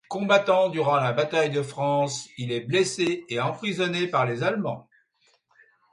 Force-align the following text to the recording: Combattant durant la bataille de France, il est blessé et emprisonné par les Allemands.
Combattant 0.09 0.69
durant 0.69 0.95
la 0.95 1.13
bataille 1.13 1.51
de 1.51 1.61
France, 1.61 2.27
il 2.39 2.51
est 2.51 2.61
blessé 2.65 3.23
et 3.29 3.39
emprisonné 3.39 4.07
par 4.07 4.25
les 4.25 4.41
Allemands. 4.41 4.89